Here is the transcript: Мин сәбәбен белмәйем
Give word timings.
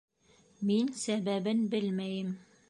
Мин 0.69 0.89
сәбәбен 1.01 1.63
белмәйем 1.75 2.35